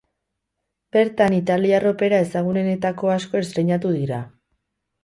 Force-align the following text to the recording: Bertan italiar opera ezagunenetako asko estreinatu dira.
Bertan 0.95 1.35
italiar 1.41 1.85
opera 1.91 2.23
ezagunenetako 2.29 3.13
asko 3.19 3.45
estreinatu 3.45 3.95
dira. 4.01 4.25